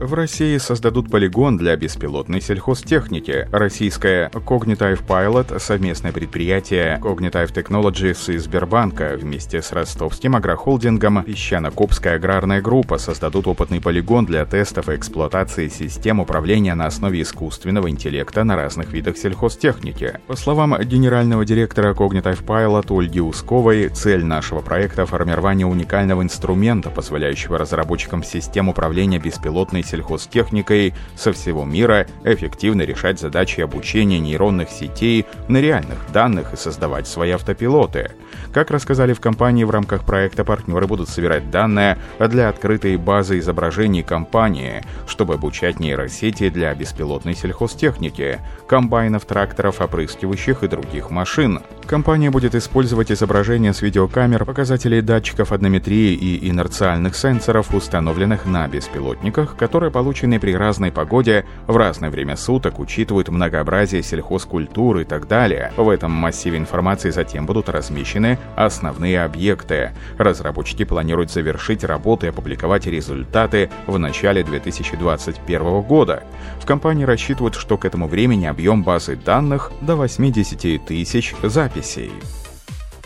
В 0.00 0.14
России 0.14 0.56
создадут 0.56 1.10
полигон 1.10 1.58
для 1.58 1.76
беспилотной 1.76 2.40
сельхозтехники. 2.40 3.46
Российская 3.52 4.30
Cognitive 4.30 5.06
Pilot, 5.06 5.58
совместное 5.58 6.10
предприятие 6.10 6.98
Cognitive 7.02 7.52
Technologies 7.52 8.34
и 8.34 8.38
Сбербанка 8.38 9.18
вместе 9.20 9.60
с 9.60 9.72
ростовским 9.72 10.36
агрохолдингом 10.36 11.18
Песчано-Копская 11.18 12.14
аграрная 12.14 12.62
группа 12.62 12.96
создадут 12.96 13.46
опытный 13.46 13.82
полигон 13.82 14.24
для 14.24 14.46
тестов 14.46 14.88
и 14.88 14.96
эксплуатации 14.96 15.68
систем 15.68 16.20
управления 16.20 16.74
на 16.74 16.86
основе 16.86 17.20
искусственного 17.20 17.90
интеллекта 17.90 18.42
на 18.42 18.56
разных 18.56 18.94
видах 18.94 19.18
сельхозтехники. 19.18 20.18
По 20.26 20.34
словам 20.34 20.80
генерального 20.82 21.44
директора 21.44 21.92
Cognitive 21.92 22.42
Pilot 22.42 22.86
Ольги 22.88 23.20
Усковой, 23.20 23.90
цель 23.90 24.24
нашего 24.24 24.62
проекта— 24.62 25.04
формирование 25.04 25.66
уникального 25.66 26.22
инструмента, 26.22 26.88
позволяющего 26.88 27.58
разработчикам 27.58 28.22
систем 28.22 28.70
управления 28.70 29.18
беспилотной 29.18 29.89
сельхозтехникой 29.90 30.94
со 31.16 31.32
всего 31.32 31.64
мира 31.64 32.06
эффективно 32.24 32.82
решать 32.82 33.20
задачи 33.20 33.60
обучения 33.60 34.18
нейронных 34.18 34.70
сетей 34.70 35.26
на 35.48 35.58
реальных 35.58 35.98
данных 36.12 36.54
и 36.54 36.56
создавать 36.56 37.06
свои 37.06 37.30
автопилоты. 37.30 38.12
Как 38.52 38.70
рассказали 38.70 39.12
в 39.12 39.20
компании, 39.20 39.64
в 39.64 39.70
рамках 39.70 40.04
проекта 40.04 40.44
партнеры 40.44 40.86
будут 40.86 41.08
собирать 41.08 41.50
данные 41.50 41.98
для 42.18 42.48
открытой 42.48 42.96
базы 42.96 43.38
изображений 43.38 44.02
компании, 44.02 44.82
чтобы 45.06 45.34
обучать 45.34 45.80
нейросети 45.80 46.48
для 46.48 46.74
беспилотной 46.74 47.34
сельхозтехники, 47.34 48.40
комбайнов, 48.66 49.24
тракторов, 49.24 49.80
опрыскивающих 49.80 50.62
и 50.62 50.68
других 50.68 51.10
машин. 51.10 51.60
Компания 51.90 52.30
будет 52.30 52.54
использовать 52.54 53.10
изображения 53.10 53.72
с 53.72 53.82
видеокамер, 53.82 54.44
показателей 54.44 55.00
датчиков 55.00 55.50
однометрии 55.50 56.14
и 56.14 56.48
инерциальных 56.48 57.16
сенсоров, 57.16 57.74
установленных 57.74 58.46
на 58.46 58.68
беспилотниках, 58.68 59.56
которые 59.56 59.90
полученные 59.90 60.38
при 60.38 60.54
разной 60.54 60.92
погоде, 60.92 61.46
в 61.66 61.76
разное 61.76 62.10
время 62.10 62.36
суток, 62.36 62.78
учитывают 62.78 63.28
многообразие 63.28 64.04
сельхозкультур 64.04 64.98
и 64.98 65.04
так 65.04 65.26
далее. 65.26 65.72
В 65.76 65.88
этом 65.88 66.12
массиве 66.12 66.58
информации 66.58 67.10
затем 67.10 67.44
будут 67.44 67.68
размещены 67.68 68.38
основные 68.54 69.24
объекты. 69.24 69.90
Разработчики 70.16 70.84
планируют 70.84 71.32
завершить 71.32 71.82
работы 71.82 72.26
и 72.26 72.28
опубликовать 72.28 72.86
результаты 72.86 73.68
в 73.88 73.98
начале 73.98 74.44
2021 74.44 75.80
года. 75.80 76.22
В 76.60 76.66
компании 76.66 77.02
рассчитывают, 77.02 77.56
что 77.56 77.76
к 77.76 77.84
этому 77.84 78.06
времени 78.06 78.46
объем 78.46 78.84
базы 78.84 79.16
данных 79.16 79.72
до 79.80 79.96
80 79.96 80.86
тысяч 80.86 81.34
записей. 81.42 81.79
cabeceio. 81.80 82.39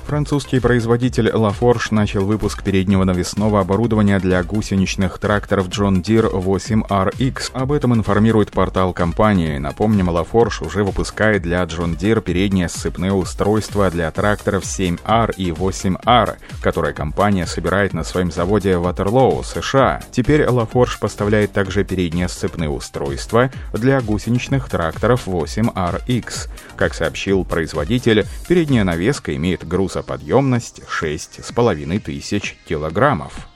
Французский 0.06 0.60
производитель 0.60 1.30
LaForge 1.30 1.88
начал 1.90 2.26
выпуск 2.26 2.62
переднего 2.62 3.04
навесного 3.04 3.60
оборудования 3.60 4.18
для 4.20 4.42
гусеничных 4.42 5.18
тракторов 5.18 5.68
John 5.68 6.02
Deere 6.02 6.30
8RX. 6.30 7.50
Об 7.54 7.72
этом 7.72 7.94
информирует 7.94 8.52
портал 8.52 8.92
компании. 8.92 9.56
Напомним, 9.56 10.10
LaForge 10.10 10.64
уже 10.64 10.84
выпускает 10.84 11.40
для 11.40 11.62
John 11.62 11.96
Deere 11.98 12.20
передние 12.20 12.68
сцепные 12.68 13.14
устройства 13.14 13.90
для 13.90 14.10
тракторов 14.10 14.64
7R 14.64 15.34
и 15.38 15.50
8R, 15.50 16.36
которые 16.60 16.92
компания 16.92 17.46
собирает 17.46 17.94
на 17.94 18.04
своем 18.04 18.30
заводе 18.30 18.76
в 18.76 18.82
Ватерлоу, 18.82 19.42
США. 19.42 20.02
Теперь 20.10 20.42
LaForge 20.42 20.98
поставляет 21.00 21.52
также 21.52 21.82
передние 21.82 22.28
сцепные 22.28 22.68
устройства 22.68 23.50
для 23.72 24.02
гусеничных 24.02 24.68
тракторов 24.68 25.26
8RX. 25.26 26.50
Как 26.76 26.92
сообщил 26.92 27.44
производитель, 27.44 28.26
передняя 28.46 28.84
навеска 28.84 29.34
имеет 29.34 29.66
груз 29.66 29.93
грузоподъемность 29.94 30.80
6,5 30.80 32.00
тысяч 32.00 32.56
килограммов. 32.66 33.53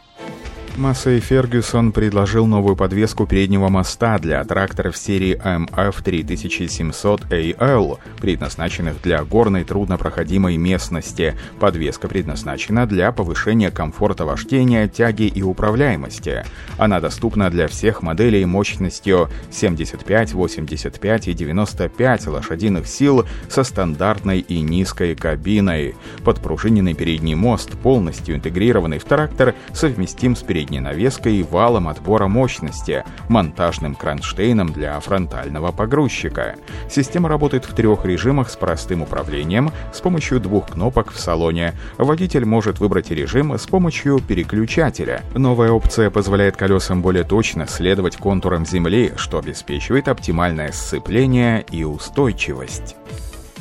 Массей 0.79 1.19
Фергюсон 1.19 1.91
предложил 1.91 2.47
новую 2.47 2.77
подвеску 2.77 3.27
переднего 3.27 3.69
моста 3.69 4.17
для 4.21 4.45
тракторов 4.45 4.97
серии 4.97 5.37
MF 5.37 6.05
3700AL, 6.05 7.99
предназначенных 8.21 9.03
для 9.03 9.25
горной 9.25 9.65
труднопроходимой 9.65 10.57
местности. 10.57 11.35
Подвеска 11.59 12.07
предназначена 12.07 12.87
для 12.87 13.11
повышения 13.11 13.73
комфорта 13.73 14.25
вождения, 14.25 14.87
тяги 14.87 15.25
и 15.25 15.43
управляемости. 15.43 16.45
Она 16.77 17.01
доступна 17.01 17.51
для 17.51 17.67
всех 17.67 18.03
моделей 18.03 18.45
мощностью 18.45 19.29
75, 19.51 20.33
85 20.33 21.27
и 21.27 21.33
95 21.33 22.27
лошадиных 22.29 22.87
сил 22.87 23.27
со 23.49 23.65
стандартной 23.65 24.39
и 24.39 24.61
низкой 24.61 25.17
кабиной. 25.17 25.97
Подпружиненный 26.25 26.95
передний 26.95 27.35
мост, 27.35 27.73
полностью 27.79 28.37
интегрированный 28.37 29.01
в 29.01 29.05
трактор, 29.05 29.57
совместим 29.75 30.37
с 30.37 30.43
передним 30.45 30.68
передней 30.69 30.81
навеской 30.81 31.37
и 31.37 31.43
валом 31.43 31.89
отбора 31.89 32.29
мощности, 32.29 33.05
монтажным 33.29 33.95
кронштейном 33.95 34.71
для 34.73 35.01
фронтального 35.01 35.73
погрузчика. 35.73 36.57
Система 36.91 37.29
работает 37.29 37.65
в 37.65 37.75
трех 37.75 38.05
режимах 38.05 38.51
с 38.51 38.57
простым 38.57 39.03
управлением 39.03 39.71
с 39.95 40.01
помощью 40.01 40.41
двух 40.41 40.69
кнопок 40.73 41.11
в 41.13 41.19
салоне. 41.19 41.73
Водитель 41.97 42.45
может 42.45 42.81
выбрать 42.81 43.11
режим 43.11 43.59
с 43.59 43.67
помощью 43.67 44.19
переключателя. 44.19 45.23
Новая 45.35 45.71
опция 45.71 46.11
позволяет 46.11 46.57
колесам 46.57 47.01
более 47.01 47.25
точно 47.25 47.67
следовать 47.67 48.17
контурам 48.17 48.67
земли, 48.67 49.13
что 49.17 49.39
обеспечивает 49.39 50.09
оптимальное 50.09 50.73
сцепление 50.73 51.65
и 51.71 51.85
устойчивость. 51.85 52.95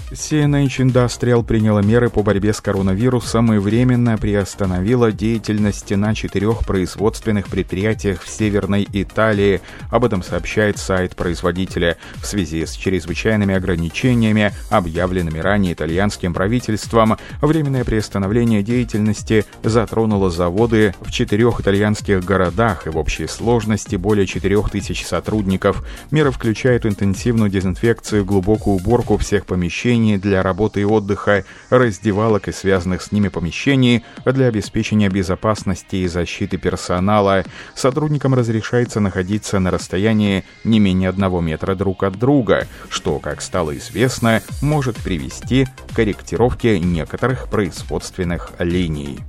CNH 0.09 0.85
Industrial 0.85 1.43
приняла 1.43 1.81
меры 1.81 2.09
по 2.09 2.23
борьбе 2.23 2.53
с 2.53 2.61
коронавирусом 2.61 3.53
и 3.53 3.57
временно 3.57 4.17
приостановила 4.17 5.11
деятельность 5.11 5.91
на 5.91 6.15
четырех 6.15 6.65
производственных 6.65 7.49
предприятиях 7.49 8.21
в 8.21 8.29
Северной 8.29 8.87
Италии. 8.93 9.59
Об 9.89 10.05
этом 10.05 10.23
сообщает 10.23 10.77
сайт 10.77 11.17
производителя. 11.17 11.97
В 12.15 12.25
связи 12.25 12.65
с 12.65 12.71
чрезвычайными 12.71 13.53
ограничениями, 13.53 14.53
объявленными 14.69 15.39
ранее 15.39 15.73
итальянским 15.73 16.33
правительством, 16.33 17.17
временное 17.41 17.83
приостановление 17.83 18.63
деятельности 18.63 19.45
затронуло 19.61 20.29
заводы 20.29 20.95
в 21.01 21.11
четырех 21.11 21.59
итальянских 21.59 22.23
городах 22.23 22.87
и 22.87 22.91
в 22.91 22.97
общей 22.97 23.27
сложности 23.27 23.97
более 23.97 24.25
4000 24.25 25.03
сотрудников. 25.03 25.85
Меры 26.11 26.31
включают 26.31 26.85
интенсивную 26.85 27.49
дезинфекцию, 27.49 28.23
глубокую 28.23 28.77
уборку 28.77 29.17
всех 29.17 29.45
помещений, 29.45 29.96
помещений 29.97 30.17
для 30.17 30.43
работы 30.43 30.81
и 30.81 30.85
отдыха, 30.85 31.43
раздевалок 31.69 32.47
и 32.47 32.51
связанных 32.51 33.01
с 33.01 33.11
ними 33.11 33.29
помещений 33.29 34.03
для 34.25 34.47
обеспечения 34.47 35.09
безопасности 35.09 35.97
и 35.97 36.07
защиты 36.07 36.57
персонала. 36.57 37.43
Сотрудникам 37.75 38.33
разрешается 38.33 38.99
находиться 38.99 39.59
на 39.59 39.71
расстоянии 39.71 40.43
не 40.63 40.79
менее 40.79 41.09
одного 41.09 41.41
метра 41.41 41.75
друг 41.75 42.03
от 42.03 42.17
друга, 42.17 42.67
что, 42.89 43.19
как 43.19 43.41
стало 43.41 43.75
известно, 43.77 44.41
может 44.61 44.97
привести 44.97 45.65
к 45.65 45.95
корректировке 45.95 46.79
некоторых 46.79 47.49
производственных 47.49 48.51
линий. 48.59 49.19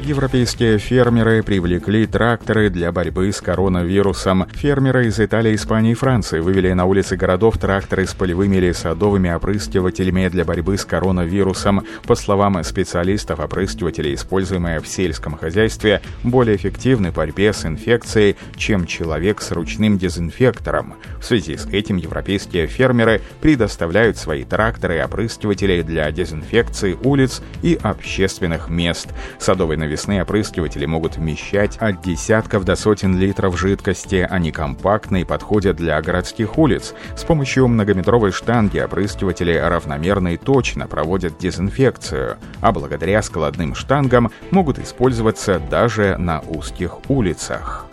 Европейские 0.00 0.78
фермеры 0.78 1.42
привлекли 1.42 2.06
тракторы 2.06 2.68
для 2.68 2.92
борьбы 2.92 3.32
с 3.32 3.40
коронавирусом. 3.40 4.46
Фермеры 4.52 5.06
из 5.06 5.18
Италии, 5.18 5.54
Испании 5.54 5.92
и 5.92 5.94
Франции 5.94 6.40
вывели 6.40 6.70
на 6.74 6.84
улицы 6.84 7.16
городов 7.16 7.56
тракторы 7.56 8.06
с 8.06 8.12
полевыми 8.12 8.56
или 8.56 8.72
садовыми 8.72 9.30
опрыскивателями 9.30 10.28
для 10.28 10.44
борьбы 10.44 10.76
с 10.76 10.84
коронавирусом. 10.84 11.86
По 12.06 12.14
словам 12.14 12.62
специалистов, 12.62 13.40
опрыскиватели, 13.40 14.14
используемые 14.14 14.80
в 14.80 14.86
сельском 14.86 15.36
хозяйстве, 15.36 16.02
более 16.22 16.56
эффективны 16.56 17.10
в 17.10 17.14
борьбе 17.14 17.54
с 17.54 17.64
инфекцией, 17.64 18.36
чем 18.54 18.86
человек 18.86 19.40
с 19.40 19.50
ручным 19.50 19.96
дезинфектором. 19.96 20.94
В 21.18 21.24
связи 21.24 21.56
с 21.56 21.66
этим 21.66 21.96
европейские 21.96 22.66
фермеры 22.66 23.22
предоставляют 23.40 24.18
свои 24.18 24.44
тракторы 24.44 24.98
и 24.98 25.02
опрыскиватели 25.02 25.80
для 25.80 26.12
дезинфекции 26.12 26.98
улиц 27.02 27.40
и 27.62 27.78
общественных 27.82 28.68
мест. 28.68 29.08
Садовый 29.38 29.78
навесные 29.86 30.22
опрыскиватели 30.22 30.84
могут 30.84 31.16
вмещать 31.16 31.76
от 31.78 32.02
десятков 32.02 32.64
до 32.64 32.74
сотен 32.74 33.18
литров 33.18 33.58
жидкости. 33.58 34.26
Они 34.28 34.50
компактны 34.50 35.20
и 35.22 35.24
подходят 35.24 35.76
для 35.76 36.00
городских 36.02 36.58
улиц. 36.58 36.92
С 37.16 37.22
помощью 37.22 37.68
многометровой 37.68 38.32
штанги 38.32 38.80
опрыскиватели 38.80 39.52
равномерно 39.52 40.34
и 40.34 40.36
точно 40.36 40.88
проводят 40.88 41.38
дезинфекцию, 41.38 42.36
а 42.60 42.72
благодаря 42.72 43.22
складным 43.22 43.74
штангам 43.74 44.32
могут 44.50 44.78
использоваться 44.80 45.60
даже 45.70 46.16
на 46.18 46.40
узких 46.40 47.08
улицах. 47.08 47.86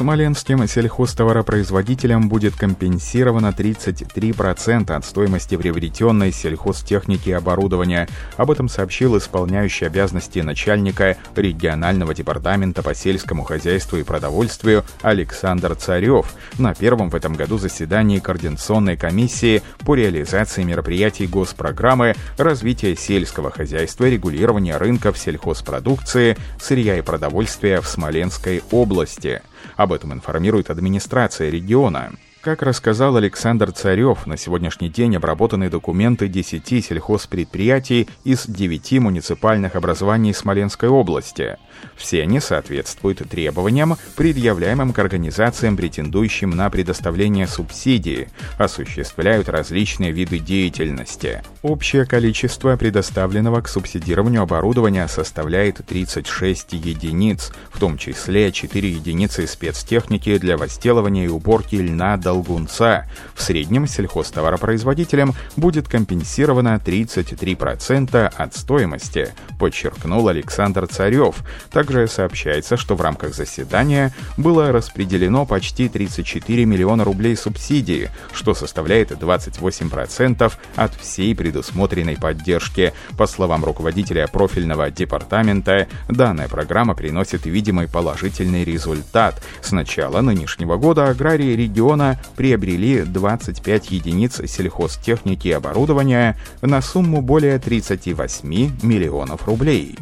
Смоленским 0.00 0.66
сельхозтоваропроизводителям 0.66 2.30
будет 2.30 2.56
компенсировано 2.56 3.48
33% 3.54 4.90
от 4.90 5.04
стоимости 5.04 5.58
приобретенной 5.58 6.32
сельхозтехники 6.32 7.28
и 7.28 7.32
оборудования. 7.32 8.08
Об 8.38 8.50
этом 8.50 8.70
сообщил 8.70 9.18
исполняющий 9.18 9.84
обязанности 9.84 10.38
начальника 10.38 11.18
регионального 11.36 12.14
департамента 12.14 12.82
по 12.82 12.94
сельскому 12.94 13.42
хозяйству 13.42 13.98
и 13.98 14.02
продовольствию 14.02 14.84
Александр 15.02 15.74
Царев 15.74 16.34
на 16.56 16.72
первом 16.72 17.10
в 17.10 17.14
этом 17.14 17.34
году 17.34 17.58
заседании 17.58 18.20
Координационной 18.20 18.96
комиссии 18.96 19.62
по 19.80 19.96
реализации 19.96 20.62
мероприятий 20.62 21.26
госпрограммы 21.26 22.14
развития 22.38 22.96
сельского 22.96 23.50
хозяйства 23.50 24.08
регулирования 24.08 24.78
рынков 24.78 25.18
сельхозпродукции, 25.18 26.38
сырья 26.58 26.96
и 26.96 27.02
продовольствия 27.02 27.82
в 27.82 27.86
Смоленской 27.86 28.62
области. 28.70 29.42
Об 29.76 29.92
этом 29.92 30.12
информирует 30.12 30.70
администрация 30.70 31.50
региона. 31.50 32.12
Как 32.42 32.62
рассказал 32.62 33.16
Александр 33.16 33.70
Царев, 33.70 34.26
на 34.26 34.38
сегодняшний 34.38 34.88
день 34.88 35.14
обработаны 35.14 35.68
документы 35.68 36.26
10 36.26 36.82
сельхозпредприятий 36.82 38.08
из 38.24 38.46
9 38.46 38.92
муниципальных 38.92 39.76
образований 39.76 40.32
Смоленской 40.32 40.88
области. 40.88 41.58
Все 41.96 42.22
они 42.22 42.40
соответствуют 42.40 43.18
требованиям, 43.28 43.96
предъявляемым 44.16 44.94
к 44.94 44.98
организациям, 44.98 45.76
претендующим 45.76 46.50
на 46.50 46.70
предоставление 46.70 47.46
субсидии, 47.46 48.30
осуществляют 48.56 49.50
различные 49.50 50.10
виды 50.10 50.38
деятельности. 50.38 51.42
Общее 51.60 52.06
количество 52.06 52.74
предоставленного 52.76 53.60
к 53.60 53.68
субсидированию 53.68 54.42
оборудования 54.42 55.06
составляет 55.08 55.86
36 55.86 56.72
единиц, 56.72 57.52
в 57.70 57.78
том 57.78 57.98
числе 57.98 58.50
4 58.50 58.90
единицы 58.90 59.46
спецтехники 59.46 60.38
для 60.38 60.56
возделывания 60.56 61.26
и 61.26 61.28
уборки 61.28 61.76
льна 61.76 62.16
долгунца. 62.30 63.06
В 63.34 63.42
среднем 63.42 63.88
сельхозтоваропроизводителям 63.88 65.34
будет 65.56 65.88
компенсировано 65.88 66.80
33% 66.84 68.32
от 68.36 68.54
стоимости, 68.54 69.30
подчеркнул 69.58 70.28
Александр 70.28 70.86
Царев. 70.86 71.34
Также 71.72 72.06
сообщается, 72.06 72.76
что 72.76 72.94
в 72.94 73.00
рамках 73.00 73.34
заседания 73.34 74.14
было 74.36 74.70
распределено 74.70 75.44
почти 75.44 75.88
34 75.88 76.64
миллиона 76.66 77.02
рублей 77.02 77.36
субсидии, 77.36 78.10
что 78.32 78.54
составляет 78.54 79.10
28% 79.10 80.52
от 80.76 80.94
всей 80.94 81.34
предусмотренной 81.34 82.16
поддержки. 82.16 82.92
По 83.18 83.26
словам 83.26 83.64
руководителя 83.64 84.28
профильного 84.28 84.88
департамента, 84.92 85.88
данная 86.08 86.46
программа 86.46 86.94
приносит 86.94 87.44
видимый 87.44 87.88
положительный 87.88 88.62
результат. 88.62 89.42
С 89.62 89.72
начала 89.72 90.20
нынешнего 90.20 90.76
года 90.76 91.08
аграрии 91.08 91.56
региона 91.56 92.19
приобрели 92.36 93.02
25 93.02 93.90
единиц 93.90 94.40
сельхозтехники 94.46 95.48
и 95.48 95.52
оборудования 95.52 96.38
на 96.62 96.80
сумму 96.82 97.22
более 97.22 97.58
38 97.58 98.48
миллионов 98.82 99.46
рублей. 99.46 99.96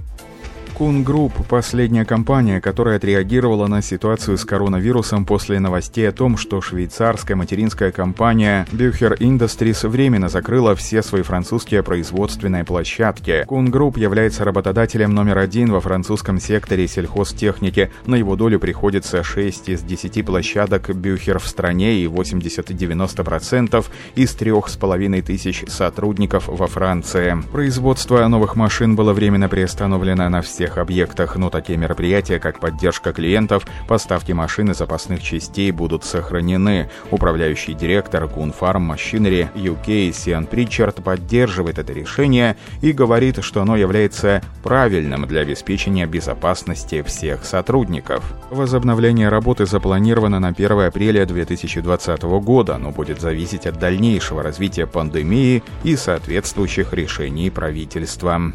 Kuhn 0.79 1.03
Group– 1.03 1.32
последняя 1.49 2.05
компания, 2.05 2.61
которая 2.61 2.99
отреагировала 2.99 3.67
на 3.67 3.83
ситуацию 3.83 4.39
с 4.39 4.45
коронавирусом 4.45 5.25
после 5.27 5.59
новостей 5.59 6.09
о 6.09 6.13
том, 6.13 6.37
что 6.37 6.61
швейцарская 6.61 7.37
материнская 7.37 7.91
компания 7.91 8.65
Bucher 8.70 9.19
Industries 9.19 9.89
временно 9.89 10.29
закрыла 10.29 10.77
все 10.77 11.03
свои 11.03 11.23
французские 11.23 11.83
производственные 11.83 12.63
площадки. 12.63 13.43
Kuhn 13.49 13.73
Group 13.73 13.97
является 13.97 14.45
работодателем 14.45 15.13
номер 15.17 15.39
один 15.39 15.73
во 15.73 15.81
французском 15.81 16.39
секторе 16.39 16.87
сельхозтехники. 16.87 17.91
На 18.07 18.15
его 18.15 18.37
долю 18.37 18.61
приходится 18.61 19.25
6 19.25 19.71
из 19.71 19.83
10 19.83 20.25
площадок 20.25 20.91
Bucher 20.91 21.41
в 21.41 21.49
стране 21.49 21.95
и 21.97 22.07
80-90% 22.07 23.85
из 24.15 24.37
3,5 24.37 25.23
тысяч 25.23 25.65
сотрудников 25.67 26.47
во 26.47 26.69
Франции. 26.69 27.37
Производство 27.51 28.25
новых 28.29 28.55
машин 28.55 28.95
было 28.95 29.13
временно 29.13 29.49
приостановлено 29.49 30.29
на 30.29 30.41
всех 30.41 30.68
всех 30.69 30.76
объектах, 30.76 31.37
но 31.37 31.49
такие 31.49 31.79
мероприятия, 31.79 32.38
как 32.38 32.61
поддержка 32.61 33.15
клиентов, 33.15 33.67
поставки 33.87 34.32
машин 34.32 34.70
и 34.70 34.75
запасных 34.75 35.23
частей 35.23 35.70
будут 35.70 36.05
сохранены. 36.05 36.91
Управляющий 37.11 37.73
директор 37.73 38.25
Gunfarm 38.25 38.93
Machinery 38.93 39.49
UK 39.55 40.12
Сиан 40.12 40.47
Причард 40.47 41.03
поддерживает 41.03 41.79
это 41.79 41.94
решение 41.94 42.56
и 42.82 42.93
говорит, 42.93 43.43
что 43.43 43.62
оно 43.62 43.76
является 43.76 44.43
правильным 44.62 45.26
для 45.26 45.41
обеспечения 45.41 46.06
безопасности 46.06 47.03
всех 47.03 47.44
сотрудников. 47.44 48.35
Возобновление 48.50 49.31
работы 49.31 49.65
запланировано 49.65 50.38
на 50.38 50.49
1 50.49 50.81
апреля 50.81 51.25
2020 51.25 52.23
года, 52.43 52.76
но 52.76 52.91
будет 52.91 53.23
зависеть 53.23 53.67
от 53.67 53.79
дальнейшего 53.79 54.43
развития 54.43 54.87
пандемии 54.87 55.62
и 55.82 55.97
соответствующих 55.97 56.93
решений 56.93 57.49
правительства. 57.49 58.53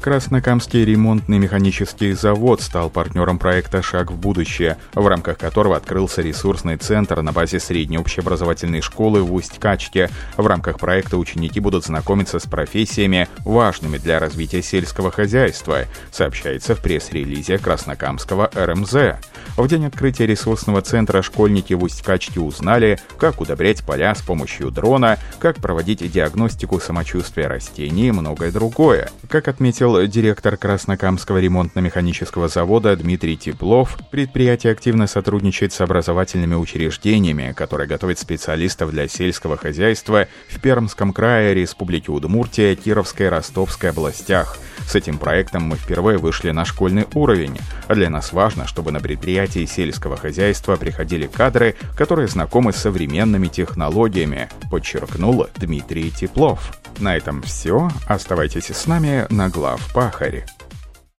Краснокамский 0.00 0.84
ремонтный 0.84 1.38
механический 1.38 2.12
завод 2.12 2.62
стал 2.62 2.88
партнером 2.88 3.38
проекта 3.38 3.82
«Шаг 3.82 4.12
в 4.12 4.16
будущее», 4.16 4.76
в 4.94 5.04
рамках 5.06 5.38
которого 5.38 5.76
открылся 5.76 6.22
ресурсный 6.22 6.76
центр 6.76 7.20
на 7.20 7.32
базе 7.32 7.58
средней 7.58 7.98
общеобразовательной 7.98 8.80
школы 8.80 9.22
в 9.22 9.34
Усть-Качке. 9.34 10.08
В 10.36 10.46
рамках 10.46 10.78
проекта 10.78 11.16
ученики 11.16 11.58
будут 11.58 11.84
знакомиться 11.84 12.38
с 12.38 12.44
профессиями, 12.44 13.28
важными 13.44 13.98
для 13.98 14.20
развития 14.20 14.62
сельского 14.62 15.10
хозяйства, 15.10 15.80
сообщается 16.12 16.76
в 16.76 16.82
пресс-релизе 16.82 17.58
Краснокамского 17.58 18.50
РМЗ. 18.54 19.18
В 19.56 19.66
день 19.66 19.86
открытия 19.86 20.26
ресурсного 20.26 20.80
центра 20.80 21.22
школьники 21.22 21.74
в 21.74 21.82
Усть-Качке 21.82 22.38
узнали, 22.38 23.00
как 23.18 23.40
удобрять 23.40 23.84
поля 23.84 24.14
с 24.14 24.22
помощью 24.22 24.70
дрона, 24.70 25.18
как 25.40 25.56
проводить 25.56 26.08
диагностику 26.08 26.78
самочувствия 26.78 27.48
растений 27.48 28.08
и 28.08 28.12
многое 28.12 28.52
другое. 28.52 29.10
Как 29.28 29.48
отметил 29.48 29.87
отметил 29.88 30.06
директор 30.06 30.56
Краснокамского 30.56 31.38
ремонтно-механического 31.38 32.48
завода 32.48 32.94
Дмитрий 32.96 33.36
Теплов, 33.36 33.96
предприятие 34.10 34.72
активно 34.72 35.06
сотрудничает 35.06 35.72
с 35.72 35.80
образовательными 35.80 36.54
учреждениями, 36.54 37.52
которые 37.56 37.88
готовят 37.88 38.18
специалистов 38.18 38.90
для 38.90 39.08
сельского 39.08 39.56
хозяйства 39.56 40.26
в 40.48 40.60
Пермском 40.60 41.12
крае, 41.12 41.54
Республике 41.54 42.12
Удмуртия, 42.12 42.74
Кировской 42.74 43.26
и 43.26 43.28
Ростовской 43.28 43.90
областях. 43.90 44.58
С 44.86 44.94
этим 44.94 45.18
проектом 45.18 45.64
мы 45.64 45.76
впервые 45.76 46.18
вышли 46.18 46.50
на 46.50 46.64
школьный 46.64 47.06
уровень. 47.14 47.58
А 47.88 47.94
для 47.94 48.10
нас 48.10 48.32
важно, 48.32 48.66
чтобы 48.66 48.90
на 48.90 49.00
предприятии 49.00 49.66
сельского 49.66 50.16
хозяйства 50.16 50.76
приходили 50.76 51.26
кадры, 51.26 51.76
которые 51.96 52.28
знакомы 52.28 52.72
с 52.72 52.76
современными 52.76 53.48
технологиями, 53.48 54.48
подчеркнул 54.70 55.46
Дмитрий 55.56 56.10
Теплов. 56.10 56.78
На 56.98 57.16
этом 57.16 57.42
все. 57.42 57.90
Оставайтесь 58.06 58.70
с 58.70 58.86
нами 58.86 59.26
на 59.30 59.48
глав 59.48 59.77
Пахаре. 59.94 60.44